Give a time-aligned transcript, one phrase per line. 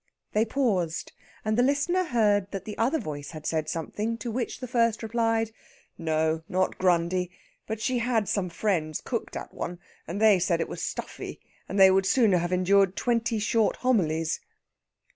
[0.33, 1.11] They paused,
[1.45, 5.03] and the listener heard that the other voice had said something to which the first
[5.03, 5.51] replied:
[5.95, 7.29] "No, not Grundy.
[7.67, 9.77] But she had some friends cooked at one,
[10.07, 14.39] and they said it was stuffy, and they would sooner have endured twenty short homilies...."